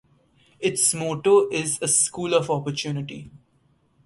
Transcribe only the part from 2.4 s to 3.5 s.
Opportunity.